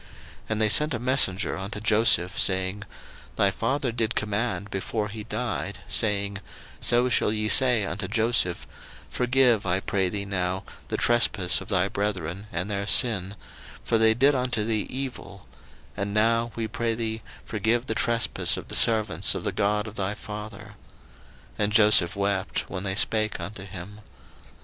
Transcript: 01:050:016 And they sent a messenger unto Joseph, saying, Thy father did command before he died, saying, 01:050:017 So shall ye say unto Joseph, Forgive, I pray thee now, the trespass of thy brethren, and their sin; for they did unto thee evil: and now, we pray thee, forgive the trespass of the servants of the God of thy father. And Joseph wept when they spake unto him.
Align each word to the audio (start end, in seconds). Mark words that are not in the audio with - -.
01:050:016 0.01 0.09
And 0.49 0.61
they 0.61 0.69
sent 0.69 0.93
a 0.95 0.99
messenger 0.99 1.57
unto 1.59 1.79
Joseph, 1.79 2.39
saying, 2.39 2.85
Thy 3.35 3.51
father 3.51 3.91
did 3.91 4.15
command 4.15 4.71
before 4.71 5.09
he 5.09 5.23
died, 5.23 5.77
saying, 5.87 6.39
01:050:017 6.79 6.83
So 6.85 7.09
shall 7.09 7.31
ye 7.31 7.47
say 7.47 7.85
unto 7.85 8.07
Joseph, 8.07 8.65
Forgive, 9.11 9.63
I 9.67 9.79
pray 9.79 10.09
thee 10.09 10.25
now, 10.25 10.63
the 10.87 10.97
trespass 10.97 11.61
of 11.61 11.67
thy 11.69 11.87
brethren, 11.87 12.47
and 12.51 12.67
their 12.67 12.87
sin; 12.87 13.35
for 13.83 13.99
they 13.99 14.15
did 14.15 14.33
unto 14.33 14.63
thee 14.65 14.87
evil: 14.89 15.45
and 15.95 16.15
now, 16.15 16.51
we 16.55 16.67
pray 16.67 16.95
thee, 16.95 17.21
forgive 17.45 17.85
the 17.85 17.93
trespass 17.93 18.57
of 18.57 18.69
the 18.69 18.75
servants 18.75 19.35
of 19.35 19.43
the 19.43 19.51
God 19.51 19.85
of 19.85 19.97
thy 19.97 20.15
father. 20.15 20.73
And 21.59 21.71
Joseph 21.71 22.15
wept 22.15 22.67
when 22.67 22.81
they 22.81 22.95
spake 22.95 23.39
unto 23.39 23.65
him. 23.65 23.99